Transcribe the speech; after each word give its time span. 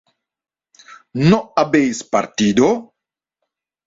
¿no 1.29 1.53
habéis 1.55 2.03
partido? 2.03 2.95